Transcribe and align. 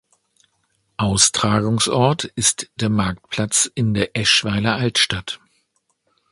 Austragungsort 0.97 2.23
ist 2.23 2.71
der 2.77 2.89
Marktplatz 2.89 3.69
in 3.75 3.93
der 3.93 4.17
Eschweiler 4.17 4.73
Altstadt. 4.73 5.39